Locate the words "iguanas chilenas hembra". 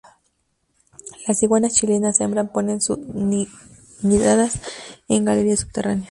1.43-2.43